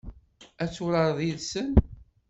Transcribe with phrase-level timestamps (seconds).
[0.63, 1.69] Ad turareḍ yid-sen?